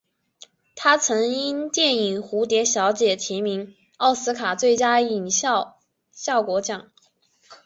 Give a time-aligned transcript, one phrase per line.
[0.75, 5.75] 他曾因电影蝴蝶小姐提名奥斯卡最佳音响
[6.11, 6.89] 效果奖。